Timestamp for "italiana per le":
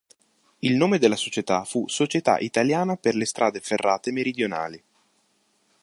2.39-3.23